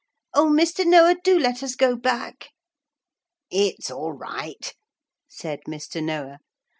Oh, 0.33 0.45
Mr. 0.47 0.83
Noah! 0.83 1.15
do 1.23 1.37
let 1.37 1.61
us 1.61 1.75
go 1.75 1.95
back.' 1.95 2.49
'It's 3.51 3.91
all 3.91 4.13
right,' 4.13 4.73
said 5.27 5.59
Mr. 5.67 6.01
Noah. 6.03 6.39